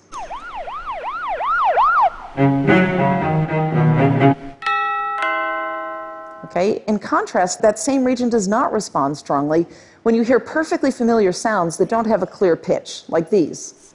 Okay? 6.44 6.82
In 6.86 6.98
contrast, 6.98 7.62
that 7.62 7.78
same 7.78 8.04
region 8.04 8.28
does 8.28 8.48
not 8.48 8.72
respond 8.72 9.16
strongly 9.16 9.66
when 10.02 10.14
you 10.14 10.22
hear 10.22 10.40
perfectly 10.40 10.90
familiar 10.90 11.32
sounds 11.32 11.76
that 11.76 11.88
don't 11.88 12.06
have 12.06 12.22
a 12.22 12.26
clear 12.26 12.56
pitch, 12.56 13.04
like 13.08 13.30
these. 13.30 13.94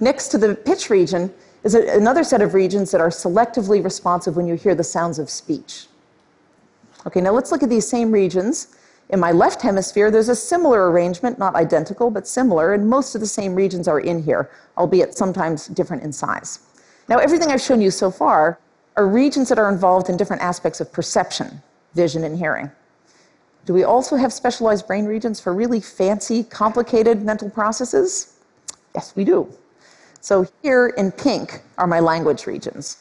Next 0.00 0.28
to 0.28 0.38
the 0.38 0.54
pitch 0.54 0.90
region 0.90 1.32
is 1.64 1.74
a, 1.74 1.96
another 1.96 2.22
set 2.22 2.42
of 2.42 2.54
regions 2.54 2.90
that 2.90 3.00
are 3.00 3.08
selectively 3.08 3.82
responsive 3.82 4.36
when 4.36 4.46
you 4.46 4.54
hear 4.54 4.74
the 4.74 4.84
sounds 4.84 5.18
of 5.18 5.30
speech. 5.30 5.86
Okay, 7.06 7.20
now 7.20 7.30
let's 7.30 7.52
look 7.52 7.62
at 7.62 7.70
these 7.70 7.88
same 7.88 8.10
regions. 8.12 8.76
In 9.08 9.20
my 9.20 9.30
left 9.30 9.62
hemisphere, 9.62 10.10
there's 10.10 10.28
a 10.28 10.36
similar 10.36 10.90
arrangement, 10.90 11.38
not 11.38 11.54
identical, 11.54 12.10
but 12.10 12.26
similar, 12.26 12.74
and 12.74 12.88
most 12.88 13.14
of 13.14 13.20
the 13.20 13.26
same 13.26 13.54
regions 13.54 13.86
are 13.86 14.00
in 14.00 14.22
here, 14.22 14.50
albeit 14.76 15.16
sometimes 15.16 15.68
different 15.68 16.02
in 16.02 16.12
size. 16.12 16.58
Now, 17.08 17.18
everything 17.18 17.50
I've 17.50 17.60
shown 17.60 17.80
you 17.80 17.92
so 17.92 18.10
far 18.10 18.58
are 18.96 19.06
regions 19.06 19.48
that 19.48 19.58
are 19.58 19.70
involved 19.70 20.08
in 20.08 20.16
different 20.16 20.42
aspects 20.42 20.80
of 20.80 20.92
perception, 20.92 21.62
vision, 21.94 22.24
and 22.24 22.36
hearing. 22.36 22.70
Do 23.64 23.72
we 23.72 23.84
also 23.84 24.16
have 24.16 24.32
specialized 24.32 24.86
brain 24.86 25.06
regions 25.06 25.38
for 25.40 25.54
really 25.54 25.80
fancy, 25.80 26.42
complicated 26.42 27.22
mental 27.22 27.50
processes? 27.50 28.34
Yes, 28.94 29.14
we 29.14 29.24
do. 29.24 29.52
So 30.26 30.44
here 30.60 30.88
in 30.88 31.12
pink 31.12 31.62
are 31.78 31.86
my 31.86 32.00
language 32.00 32.48
regions. 32.48 32.96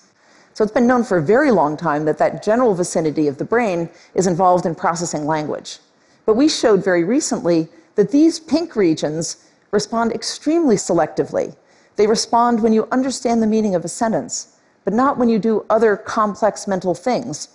So 0.54 0.64
it's 0.64 0.72
been 0.72 0.86
known 0.86 1.04
for 1.04 1.18
a 1.18 1.24
very 1.24 1.50
long 1.50 1.76
time 1.76 2.06
that 2.06 2.20
that 2.20 2.44
general 2.44 2.76
vicinity 2.76 3.28
of 3.28 3.40
the 3.40 3.44
brain 3.44 3.90
is 4.14 4.28
involved 4.28 4.68
in 4.68 4.76
processing 4.76 5.26
language. 5.26 5.80
But 6.28 6.36
we 6.36 6.48
showed 6.48 6.84
very 6.86 7.04
recently 7.04 7.68
that 7.96 8.12
these 8.12 8.40
pink 8.40 8.76
regions 8.76 9.38
respond 9.72 10.12
extremely 10.12 10.76
selectively. 10.76 11.56
They 11.96 12.06
respond 12.06 12.62
when 12.62 12.74
you 12.74 12.88
understand 12.92 13.42
the 13.42 13.48
meaning 13.48 13.74
of 13.74 13.84
a 13.84 13.88
sentence, 13.88 14.60
but 14.84 14.94
not 14.94 15.18
when 15.18 15.28
you 15.28 15.40
do 15.40 15.66
other 15.72 15.98
complex 15.98 16.68
mental 16.68 16.94
things, 16.94 17.48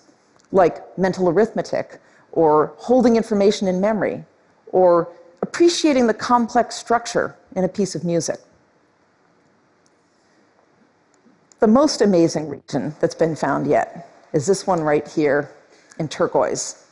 like 0.51 0.83
mental 0.99 1.29
arithmetic, 1.29 2.01
or 2.33 2.73
holding 2.77 3.15
information 3.15 3.69
in 3.69 3.81
memory, 3.81 4.25
or 4.73 5.07
appreciating 5.43 6.09
the 6.09 6.15
complex 6.15 6.75
structure 6.75 7.37
in 7.55 7.63
a 7.63 7.69
piece 7.69 7.95
of 7.95 8.03
music. 8.03 8.41
The 11.61 11.69
most 11.69 12.01
amazing 12.01 12.49
region 12.49 12.95
that's 13.01 13.15
been 13.15 13.37
found 13.37 13.67
yet 13.67 14.09
is 14.33 14.47
this 14.47 14.67
one 14.67 14.81
right 14.81 15.07
here 15.07 15.51
in 15.99 16.09
turquoise. 16.09 16.87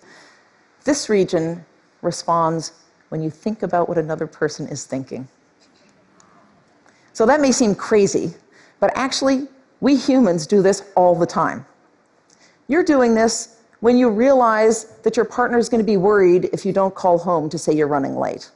This 0.84 1.08
region 1.08 1.64
responds 2.02 2.72
when 3.08 3.22
you 3.22 3.30
think 3.30 3.62
about 3.62 3.88
what 3.88 3.96
another 3.96 4.26
person 4.26 4.68
is 4.68 4.84
thinking. 4.84 5.26
So 7.14 7.24
that 7.24 7.40
may 7.40 7.50
seem 7.50 7.74
crazy, 7.74 8.34
but 8.78 8.92
actually, 8.94 9.48
we 9.80 9.96
humans 9.96 10.46
do 10.46 10.60
this 10.60 10.84
all 10.94 11.14
the 11.14 11.26
time. 11.26 11.64
You're 12.66 12.84
doing 12.84 13.14
this 13.14 13.62
when 13.80 13.96
you 13.96 14.10
realize 14.10 14.98
that 15.02 15.16
your 15.16 15.24
partner 15.24 15.56
is 15.56 15.70
going 15.70 15.80
to 15.80 15.86
be 15.86 15.96
worried 15.96 16.50
if 16.52 16.66
you 16.66 16.74
don't 16.74 16.94
call 16.94 17.16
home 17.16 17.48
to 17.48 17.58
say 17.58 17.72
you're 17.72 17.88
running 17.88 18.16
late. 18.16 18.50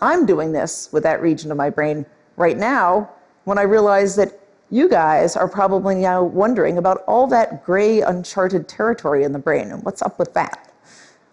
I'm 0.00 0.24
doing 0.24 0.52
this 0.52 0.88
with 0.92 1.02
that 1.02 1.20
region 1.20 1.50
of 1.50 1.56
my 1.56 1.68
brain 1.68 2.06
right 2.36 2.56
now 2.56 3.10
when 3.42 3.58
I 3.58 3.62
realize 3.62 4.14
that 4.16 4.45
you 4.70 4.88
guys 4.88 5.36
are 5.36 5.48
probably 5.48 5.94
now 5.94 6.22
wondering 6.22 6.78
about 6.78 7.04
all 7.06 7.26
that 7.28 7.64
gray, 7.64 8.00
uncharted 8.00 8.68
territory 8.68 9.24
in 9.24 9.32
the 9.32 9.38
brain 9.38 9.70
and 9.70 9.82
what's 9.84 10.02
up 10.02 10.18
with 10.18 10.34
that. 10.34 10.72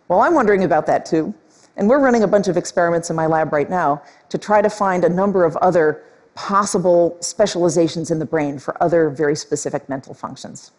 Well, 0.07 0.21
I'm 0.21 0.33
wondering 0.33 0.63
about 0.63 0.85
that 0.87 1.05
too. 1.05 1.33
And 1.75 1.89
we're 1.89 1.99
running 1.99 2.23
a 2.23 2.27
bunch 2.27 2.47
of 2.47 2.57
experiments 2.57 3.09
in 3.09 3.15
my 3.15 3.25
lab 3.25 3.51
right 3.51 3.69
now 3.69 4.03
to 4.29 4.37
try 4.37 4.61
to 4.61 4.69
find 4.69 5.03
a 5.03 5.09
number 5.09 5.43
of 5.43 5.55
other 5.57 6.03
possible 6.35 7.17
specializations 7.19 8.11
in 8.11 8.19
the 8.19 8.25
brain 8.25 8.59
for 8.59 8.81
other 8.81 9.09
very 9.09 9.35
specific 9.35 9.89
mental 9.89 10.13
functions. 10.13 10.71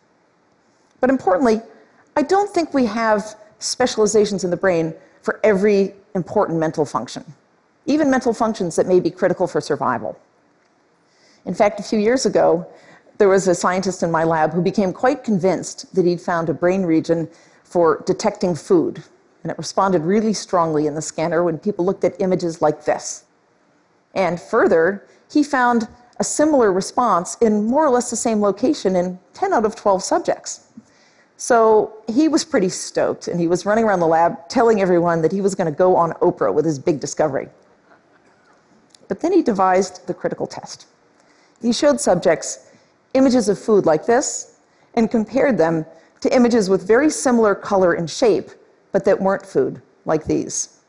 But 1.00 1.11
importantly, 1.11 1.61
I 2.16 2.23
don't 2.23 2.50
think 2.50 2.73
we 2.73 2.87
have 2.87 3.37
specializations 3.58 4.44
in 4.44 4.50
the 4.50 4.56
brain 4.56 4.94
for 5.23 5.40
every 5.42 5.94
important 6.14 6.58
mental 6.58 6.84
function, 6.84 7.25
even 7.87 8.11
mental 8.11 8.32
functions 8.32 8.76
that 8.76 8.87
may 8.87 9.00
be 9.00 9.11
critical 9.11 9.46
for 9.49 9.61
survival. 9.61 10.18
In 11.46 11.54
fact, 11.54 11.78
a 11.80 11.82
few 11.82 11.98
years 11.98 12.26
ago, 12.26 12.66
there 13.18 13.28
was 13.28 13.46
a 13.46 13.54
scientist 13.54 14.02
in 14.02 14.10
my 14.10 14.24
lab 14.24 14.52
who 14.52 14.62
became 14.62 14.92
quite 14.92 15.24
convinced 15.24 15.94
that 15.94 16.04
he'd 16.04 16.20
found 16.20 16.48
a 16.48 16.54
brain 16.54 16.82
region 16.84 17.28
for 17.62 18.02
detecting 18.06 18.54
food. 18.54 19.02
And 19.42 19.50
it 19.50 19.58
responded 19.58 20.02
really 20.02 20.32
strongly 20.32 20.86
in 20.86 20.94
the 20.94 21.02
scanner 21.02 21.44
when 21.44 21.58
people 21.58 21.84
looked 21.84 22.04
at 22.04 22.20
images 22.20 22.62
like 22.62 22.84
this. 22.84 23.24
And 24.14 24.40
further, 24.40 25.06
he 25.30 25.42
found 25.42 25.88
a 26.18 26.24
similar 26.24 26.72
response 26.72 27.36
in 27.40 27.64
more 27.64 27.84
or 27.84 27.90
less 27.90 28.10
the 28.10 28.16
same 28.16 28.40
location 28.40 28.96
in 28.96 29.18
10 29.34 29.52
out 29.52 29.64
of 29.64 29.76
12 29.76 30.02
subjects. 30.02 30.68
So 31.36 31.92
he 32.08 32.28
was 32.28 32.44
pretty 32.44 32.68
stoked, 32.68 33.28
and 33.28 33.40
he 33.40 33.48
was 33.48 33.66
running 33.66 33.84
around 33.84 34.00
the 34.00 34.06
lab 34.06 34.48
telling 34.48 34.80
everyone 34.80 35.20
that 35.22 35.32
he 35.32 35.40
was 35.40 35.54
going 35.54 35.70
to 35.70 35.76
go 35.76 35.96
on 35.96 36.12
Oprah 36.14 36.54
with 36.54 36.64
his 36.64 36.78
big 36.78 37.00
discovery. 37.00 37.48
But 39.08 39.20
then 39.20 39.32
he 39.32 39.42
devised 39.42 40.06
the 40.06 40.14
critical 40.14 40.46
test. 40.46 40.86
He 41.62 41.73
showed 41.73 42.00
subjects 42.00 42.70
images 43.14 43.49
of 43.49 43.58
food 43.58 43.87
like 43.87 44.06
this 44.06 44.58
and 44.94 45.11
compared 45.11 45.56
them 45.56 45.87
to 46.20 46.34
images 46.34 46.68
with 46.68 46.87
very 46.87 47.11
similar 47.11 47.54
color 47.54 47.92
and 47.92 48.08
shape, 48.08 48.50
but 48.92 49.04
that 49.04 49.20
weren't 49.20 49.44
food, 49.44 49.82
like 50.04 50.25
these. 50.25 50.80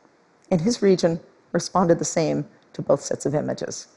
And 0.50 0.60
his 0.60 0.82
region 0.82 1.20
responded 1.52 1.98
the 1.98 2.04
same 2.04 2.46
to 2.72 2.82
both 2.82 3.00
sets 3.00 3.26
of 3.26 3.34
images. 3.34 3.88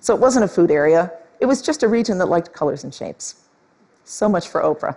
So 0.00 0.14
it 0.14 0.20
wasn't 0.20 0.44
a 0.44 0.48
food 0.48 0.70
area, 0.70 1.12
it 1.40 1.46
was 1.46 1.62
just 1.62 1.82
a 1.82 1.88
region 1.88 2.18
that 2.18 2.26
liked 2.26 2.52
colors 2.52 2.84
and 2.84 2.94
shapes. 2.94 3.48
So 4.04 4.28
much 4.28 4.48
for 4.48 4.62
Oprah. 4.62 4.96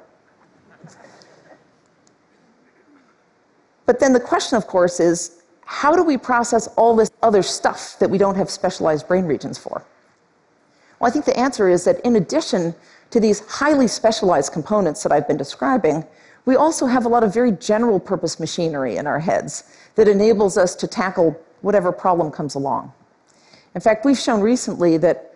But 3.85 3.99
then 3.99 4.13
the 4.13 4.19
question, 4.19 4.57
of 4.57 4.67
course, 4.67 4.99
is 4.99 5.43
how 5.65 5.95
do 5.95 6.03
we 6.03 6.17
process 6.17 6.67
all 6.75 6.95
this 6.95 7.11
other 7.21 7.43
stuff 7.43 7.97
that 7.99 8.09
we 8.09 8.17
don't 8.17 8.35
have 8.35 8.49
specialized 8.49 9.07
brain 9.07 9.25
regions 9.25 9.57
for? 9.57 9.83
Well, 10.99 11.09
I 11.09 11.11
think 11.11 11.25
the 11.25 11.37
answer 11.37 11.69
is 11.69 11.83
that 11.85 11.99
in 12.01 12.15
addition 12.15 12.73
to 13.11 13.19
these 13.19 13.41
highly 13.47 13.87
specialized 13.87 14.53
components 14.53 15.03
that 15.03 15.11
I've 15.11 15.27
been 15.27 15.37
describing, 15.37 16.05
we 16.45 16.55
also 16.55 16.85
have 16.85 17.05
a 17.05 17.09
lot 17.09 17.23
of 17.23 17.33
very 17.33 17.51
general 17.51 17.99
purpose 17.99 18.39
machinery 18.39 18.97
in 18.97 19.07
our 19.07 19.19
heads 19.19 19.75
that 19.95 20.07
enables 20.07 20.57
us 20.57 20.75
to 20.75 20.87
tackle 20.87 21.39
whatever 21.61 21.91
problem 21.91 22.31
comes 22.31 22.55
along. 22.55 22.93
In 23.73 23.81
fact, 23.81 24.05
we've 24.05 24.17
shown 24.17 24.41
recently 24.41 24.97
that 24.97 25.33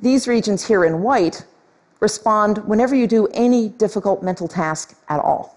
these 0.00 0.28
regions 0.28 0.66
here 0.66 0.84
in 0.84 1.02
white 1.02 1.44
respond 2.00 2.58
whenever 2.66 2.94
you 2.94 3.06
do 3.06 3.26
any 3.28 3.68
difficult 3.68 4.22
mental 4.22 4.46
task 4.46 4.96
at 5.08 5.20
all. 5.20 5.56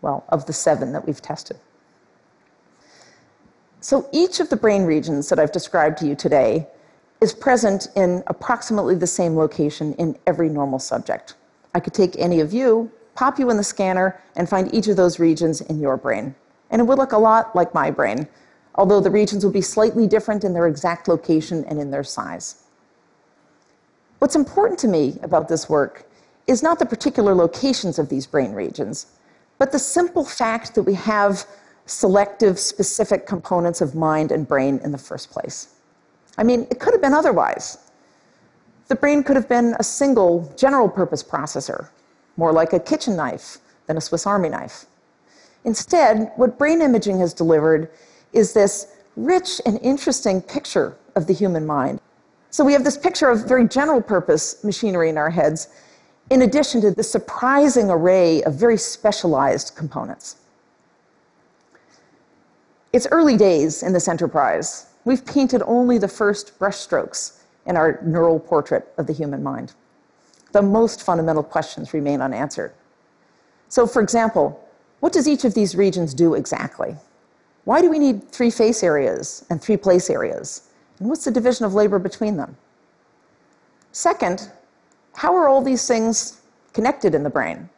Well, 0.00 0.24
of 0.30 0.46
the 0.46 0.52
seven 0.52 0.92
that 0.92 1.06
we've 1.06 1.20
tested. 1.22 1.58
So 3.80 4.08
each 4.12 4.40
of 4.40 4.48
the 4.48 4.56
brain 4.56 4.84
regions 4.84 5.28
that 5.28 5.38
I've 5.38 5.52
described 5.52 5.98
to 5.98 6.06
you 6.06 6.14
today 6.14 6.66
is 7.22 7.32
present 7.32 7.86
in 7.94 8.20
approximately 8.26 8.96
the 8.96 9.06
same 9.06 9.36
location 9.36 9.94
in 9.94 10.18
every 10.26 10.48
normal 10.48 10.80
subject. 10.80 11.36
I 11.72 11.78
could 11.78 11.94
take 11.94 12.18
any 12.18 12.40
of 12.40 12.52
you, 12.52 12.90
pop 13.14 13.38
you 13.38 13.48
in 13.48 13.56
the 13.56 13.62
scanner, 13.62 14.20
and 14.34 14.48
find 14.48 14.74
each 14.74 14.88
of 14.88 14.96
those 14.96 15.20
regions 15.20 15.60
in 15.60 15.78
your 15.78 15.96
brain. 15.96 16.34
And 16.70 16.80
it 16.80 16.84
would 16.84 16.98
look 16.98 17.12
a 17.12 17.18
lot 17.18 17.54
like 17.54 17.72
my 17.74 17.92
brain, 17.92 18.26
although 18.74 18.98
the 18.98 19.08
regions 19.10 19.44
would 19.44 19.52
be 19.52 19.60
slightly 19.60 20.08
different 20.08 20.42
in 20.42 20.52
their 20.52 20.66
exact 20.66 21.06
location 21.06 21.64
and 21.66 21.78
in 21.78 21.92
their 21.92 22.02
size. 22.02 22.64
What's 24.18 24.34
important 24.34 24.80
to 24.80 24.88
me 24.88 25.18
about 25.22 25.48
this 25.48 25.68
work 25.68 26.10
is 26.48 26.60
not 26.60 26.80
the 26.80 26.86
particular 26.86 27.36
locations 27.36 28.00
of 28.00 28.08
these 28.08 28.26
brain 28.26 28.52
regions, 28.52 29.06
but 29.58 29.70
the 29.70 29.78
simple 29.78 30.24
fact 30.24 30.74
that 30.74 30.82
we 30.82 30.94
have 30.94 31.46
selective, 31.86 32.58
specific 32.58 33.28
components 33.28 33.80
of 33.80 33.94
mind 33.94 34.32
and 34.32 34.48
brain 34.48 34.80
in 34.82 34.90
the 34.90 34.98
first 34.98 35.30
place. 35.30 35.76
I 36.38 36.42
mean, 36.44 36.66
it 36.70 36.80
could 36.80 36.94
have 36.94 37.02
been 37.02 37.14
otherwise. 37.14 37.78
The 38.88 38.96
brain 38.96 39.22
could 39.22 39.36
have 39.36 39.48
been 39.48 39.74
a 39.78 39.84
single 39.84 40.52
general 40.56 40.88
purpose 40.88 41.22
processor, 41.22 41.88
more 42.36 42.52
like 42.52 42.72
a 42.72 42.80
kitchen 42.80 43.16
knife 43.16 43.58
than 43.86 43.96
a 43.96 44.00
Swiss 44.00 44.26
Army 44.26 44.48
knife. 44.48 44.86
Instead, 45.64 46.32
what 46.36 46.58
brain 46.58 46.82
imaging 46.82 47.18
has 47.20 47.32
delivered 47.32 47.90
is 48.32 48.52
this 48.52 48.96
rich 49.16 49.60
and 49.66 49.78
interesting 49.82 50.40
picture 50.40 50.96
of 51.14 51.26
the 51.26 51.32
human 51.32 51.66
mind. 51.66 52.00
So 52.50 52.64
we 52.64 52.72
have 52.72 52.84
this 52.84 52.98
picture 52.98 53.28
of 53.28 53.46
very 53.46 53.66
general 53.66 54.02
purpose 54.02 54.62
machinery 54.64 55.08
in 55.08 55.16
our 55.16 55.30
heads, 55.30 55.68
in 56.30 56.42
addition 56.42 56.80
to 56.82 56.90
the 56.90 57.02
surprising 57.02 57.90
array 57.90 58.42
of 58.42 58.54
very 58.54 58.76
specialized 58.76 59.74
components. 59.76 60.36
It's 62.92 63.06
early 63.10 63.36
days 63.36 63.82
in 63.82 63.92
this 63.92 64.08
enterprise. 64.08 64.86
We've 65.04 65.24
painted 65.24 65.62
only 65.66 65.98
the 65.98 66.08
first 66.08 66.58
brushstrokes 66.58 67.40
in 67.66 67.76
our 67.76 68.00
neural 68.02 68.38
portrait 68.38 68.92
of 68.98 69.06
the 69.06 69.12
human 69.12 69.42
mind. 69.42 69.74
The 70.52 70.62
most 70.62 71.02
fundamental 71.02 71.42
questions 71.42 71.94
remain 71.94 72.20
unanswered. 72.20 72.72
So, 73.68 73.86
for 73.86 74.02
example, 74.02 74.68
what 75.00 75.12
does 75.12 75.26
each 75.26 75.44
of 75.44 75.54
these 75.54 75.74
regions 75.74 76.14
do 76.14 76.34
exactly? 76.34 76.94
Why 77.64 77.80
do 77.80 77.90
we 77.90 77.98
need 77.98 78.30
three 78.30 78.50
face 78.50 78.82
areas 78.82 79.44
and 79.50 79.60
three 79.60 79.76
place 79.76 80.10
areas? 80.10 80.68
And 80.98 81.08
what's 81.08 81.24
the 81.24 81.30
division 81.30 81.64
of 81.64 81.74
labor 81.74 81.98
between 81.98 82.36
them? 82.36 82.56
Second, 83.92 84.50
how 85.14 85.34
are 85.34 85.48
all 85.48 85.62
these 85.62 85.86
things 85.86 86.40
connected 86.72 87.14
in 87.14 87.22
the 87.22 87.30
brain? 87.30 87.68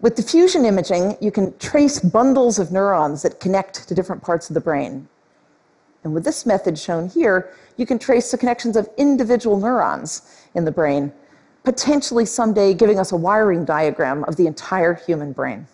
With 0.00 0.14
diffusion 0.14 0.64
imaging, 0.64 1.16
you 1.20 1.32
can 1.32 1.56
trace 1.58 1.98
bundles 1.98 2.58
of 2.58 2.70
neurons 2.70 3.22
that 3.22 3.40
connect 3.40 3.88
to 3.88 3.94
different 3.94 4.22
parts 4.22 4.48
of 4.48 4.54
the 4.54 4.60
brain. 4.60 5.08
And 6.08 6.14
with 6.14 6.24
this 6.24 6.46
method 6.46 6.78
shown 6.78 7.10
here, 7.10 7.52
you 7.76 7.84
can 7.84 7.98
trace 7.98 8.30
the 8.30 8.38
connections 8.38 8.78
of 8.78 8.88
individual 8.96 9.58
neurons 9.58 10.22
in 10.54 10.64
the 10.64 10.72
brain, 10.72 11.12
potentially 11.64 12.24
someday 12.24 12.72
giving 12.72 12.98
us 12.98 13.12
a 13.12 13.16
wiring 13.16 13.66
diagram 13.66 14.24
of 14.24 14.36
the 14.36 14.46
entire 14.46 14.94
human 14.94 15.32
brain. 15.32 15.66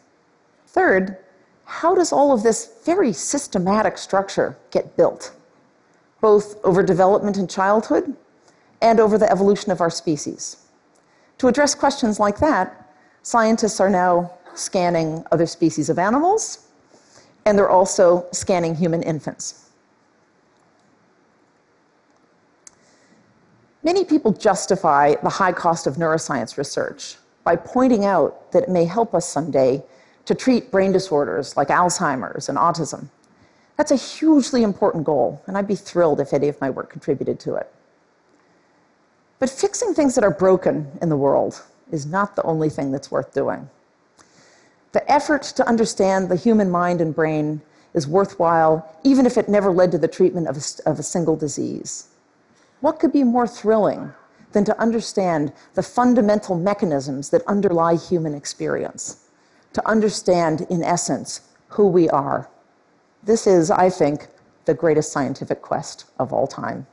Third, 0.67 1.19
how 1.67 1.95
does 1.95 2.13
all 2.13 2.33
of 2.33 2.43
this 2.43 2.81
very 2.85 3.13
systematic 3.13 3.97
structure 3.97 4.57
get 4.73 4.97
built, 4.97 5.33
both 6.21 6.57
over 6.65 6.83
development 6.83 7.37
in 7.37 7.47
childhood 7.47 8.17
and 8.83 8.99
over 8.99 9.17
the 9.17 9.31
evolution 9.31 9.71
of 9.71 9.81
our 9.81 9.89
species? 9.89 10.57
To 11.39 11.47
address 11.47 11.77
questions 11.77 12.19
like 12.19 12.39
that, 12.39 12.93
scientists 13.23 13.79
are 13.79 13.89
now 13.89 14.33
scanning 14.57 15.25
other 15.31 15.47
species 15.47 15.89
of 15.89 16.01
animals, 16.01 16.67
and 17.47 17.57
they're 17.57 17.71
also 17.71 18.27
scanning 18.33 18.75
human 18.75 19.05
infants. 19.05 19.64
Many 23.85 24.07
people 24.07 24.33
justify 24.33 25.15
the 25.23 25.29
high 25.29 25.53
cost 25.53 25.87
of 25.87 25.97
neuroscience 25.97 26.57
research 26.57 27.19
by 27.45 27.55
pointing 27.55 28.07
out 28.07 28.51
that 28.53 28.63
it 28.63 28.71
may 28.71 28.87
help 28.87 29.15
us 29.15 29.29
someday 29.29 29.83
to 30.25 30.35
treat 30.35 30.71
brain 30.71 30.91
disorders 30.91 31.55
like 31.55 31.69
Alzheimer's 31.69 32.49
and 32.49 32.57
autism. 32.57 33.11
That's 33.77 33.91
a 33.91 33.97
hugely 33.97 34.63
important 34.63 35.05
goal, 35.05 35.43
and 35.47 35.59
I'd 35.59 35.69
be 35.69 35.75
thrilled 35.75 36.19
if 36.19 36.33
any 36.33 36.49
of 36.49 36.59
my 36.63 36.71
work 36.71 36.89
contributed 36.89 37.39
to 37.41 37.57
it. 37.57 37.71
But 39.39 39.51
fixing 39.51 39.93
things 39.93 40.15
that 40.15 40.25
are 40.25 40.31
broken 40.31 40.91
in 41.03 41.11
the 41.11 41.17
world 41.17 41.63
is 41.93 42.07
not 42.07 42.37
the 42.37 42.43
only 42.45 42.71
thing 42.71 42.91
that's 42.91 43.11
worth 43.11 43.35
doing. 43.35 43.69
The 44.93 45.11
effort 45.13 45.43
to 45.43 45.69
understand 45.69 46.31
the 46.31 46.37
human 46.37 46.71
mind 46.71 47.03
and 47.03 47.15
brain 47.15 47.61
is 47.93 48.09
worthwhile, 48.09 48.97
even 49.05 49.27
if 49.27 49.37
it 49.37 49.49
never 49.49 49.71
led 49.71 49.93
to 49.93 49.99
the 49.99 50.09
treatment 50.09 50.49
of 50.49 50.57
a, 50.57 50.91
of 50.91 50.99
a 50.99 51.03
single 51.03 51.37
disease. 51.37 52.09
What 52.81 52.99
could 52.99 53.13
be 53.13 53.25
more 53.25 53.47
thrilling 53.47 54.13
than 54.53 54.65
to 54.65 54.81
understand 54.81 55.53
the 55.75 55.83
fundamental 55.83 56.57
mechanisms 56.57 57.31
that 57.31 57.43
underlie 57.47 57.97
human 57.97 58.35
experience? 58.35 59.25
to 59.75 59.87
understand, 59.87 60.67
in 60.71 60.83
essence, 60.83 61.43
who 61.69 61.87
we 61.87 62.09
are. 62.09 62.49
This 63.23 63.47
is, 63.47 63.71
I 63.71 63.91
think, 63.91 64.29
the 64.65 64.75
greatest 64.75 65.13
scientific 65.13 65.61
quest 65.61 66.07
of 66.19 66.33
all 66.33 66.47
time. 66.47 66.87